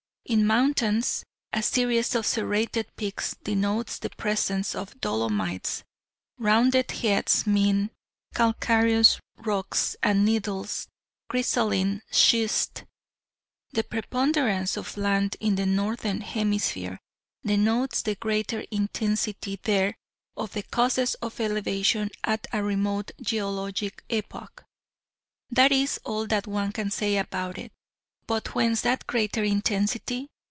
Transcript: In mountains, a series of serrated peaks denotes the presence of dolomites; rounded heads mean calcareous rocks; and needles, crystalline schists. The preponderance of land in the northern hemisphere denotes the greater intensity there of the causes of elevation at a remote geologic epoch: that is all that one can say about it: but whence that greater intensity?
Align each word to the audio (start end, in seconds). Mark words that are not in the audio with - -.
In 0.23 0.45
mountains, 0.47 1.25
a 1.51 1.61
series 1.61 2.15
of 2.15 2.25
serrated 2.25 2.95
peaks 2.95 3.35
denotes 3.43 3.97
the 3.99 4.11
presence 4.11 4.73
of 4.75 4.97
dolomites; 5.01 5.83
rounded 6.37 6.91
heads 6.91 7.45
mean 7.45 7.89
calcareous 8.33 9.19
rocks; 9.35 9.97
and 10.01 10.23
needles, 10.23 10.87
crystalline 11.27 12.01
schists. 12.11 12.83
The 13.71 13.83
preponderance 13.83 14.77
of 14.77 14.95
land 14.95 15.35
in 15.41 15.55
the 15.55 15.65
northern 15.65 16.21
hemisphere 16.21 17.01
denotes 17.45 18.01
the 18.01 18.15
greater 18.15 18.61
intensity 18.71 19.59
there 19.61 19.95
of 20.37 20.53
the 20.53 20.63
causes 20.63 21.15
of 21.15 21.41
elevation 21.41 22.09
at 22.23 22.47
a 22.53 22.63
remote 22.63 23.11
geologic 23.19 24.01
epoch: 24.07 24.63
that 25.49 25.73
is 25.73 25.99
all 26.05 26.25
that 26.27 26.47
one 26.47 26.71
can 26.71 26.89
say 26.89 27.17
about 27.17 27.57
it: 27.57 27.73
but 28.27 28.55
whence 28.55 28.79
that 28.81 29.05
greater 29.07 29.43
intensity? 29.43 30.29